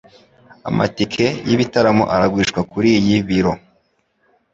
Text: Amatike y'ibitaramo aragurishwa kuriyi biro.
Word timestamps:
Amatike 0.69 1.25
y'ibitaramo 1.47 2.03
aragurishwa 2.15 2.61
kuriyi 2.71 3.15
biro. 3.27 3.53